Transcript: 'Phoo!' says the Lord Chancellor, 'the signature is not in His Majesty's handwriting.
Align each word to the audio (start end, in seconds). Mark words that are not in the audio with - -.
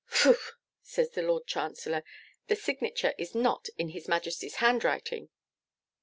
'Phoo!' 0.07 0.35
says 0.81 1.11
the 1.11 1.21
Lord 1.21 1.45
Chancellor, 1.45 2.03
'the 2.47 2.55
signature 2.55 3.13
is 3.19 3.35
not 3.35 3.69
in 3.77 3.89
His 3.89 4.07
Majesty's 4.07 4.55
handwriting. 4.55 5.29